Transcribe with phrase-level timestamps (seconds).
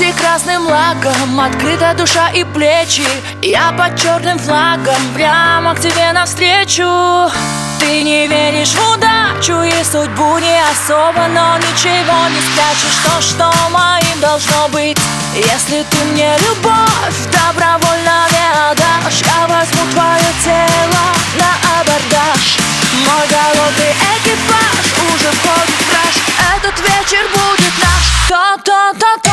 [0.00, 3.04] Платье красным лаком, открыта душа и плечи.
[3.42, 7.30] Я под черным флагом, прямо к тебе навстречу.
[7.78, 13.52] Ты не веришь в удачу и судьбу не особо Но ничего не спрячешь, то, что
[13.70, 14.96] моим должно быть.
[15.34, 21.04] Если ты мне любовь добровольно не отдашь Я возьму твое тело
[21.36, 22.56] на абордаж.
[23.04, 26.14] Мой голодный экипаж уже входит в раж.
[26.56, 28.28] Этот вечер будет наш.
[28.30, 29.29] Та-та-та-та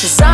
[0.00, 0.29] Cause